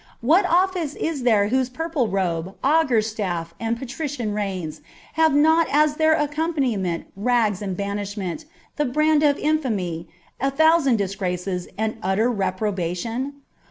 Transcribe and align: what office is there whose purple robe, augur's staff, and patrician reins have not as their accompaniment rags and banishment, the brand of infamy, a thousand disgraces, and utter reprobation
what 0.21 0.47
office 0.47 0.95
is 0.95 1.21
there 1.21 1.49
whose 1.49 1.69
purple 1.69 2.07
robe, 2.07 2.55
augur's 2.63 3.05
staff, 3.05 3.53
and 3.59 3.77
patrician 3.77 4.33
reins 4.33 4.81
have 5.13 5.35
not 5.35 5.67
as 5.69 5.97
their 5.97 6.13
accompaniment 6.15 7.05
rags 7.15 7.61
and 7.61 7.77
banishment, 7.77 8.45
the 8.77 8.85
brand 8.85 9.21
of 9.21 9.37
infamy, 9.37 10.07
a 10.39 10.49
thousand 10.49 10.95
disgraces, 10.95 11.67
and 11.77 11.97
utter 12.01 12.31
reprobation 12.31 13.41